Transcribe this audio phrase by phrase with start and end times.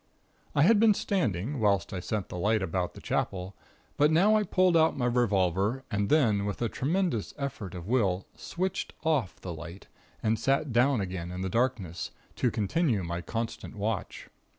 [0.55, 3.55] "I had been standing, whilst I sent the light about the Chapel,
[3.97, 8.25] but now I pulled out my revolver, and then, with a tremendous effort of will,
[8.35, 9.85] switched off the light,
[10.23, 14.27] and sat down again in the darkness, to continue my constant watch.